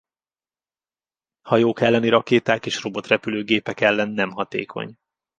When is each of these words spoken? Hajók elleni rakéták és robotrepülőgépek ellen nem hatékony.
Hajók 1.41 1.81
elleni 1.81 2.09
rakéták 2.09 2.65
és 2.65 2.81
robotrepülőgépek 2.83 3.79
ellen 3.79 4.09
nem 4.09 4.29
hatékony. 4.31 4.95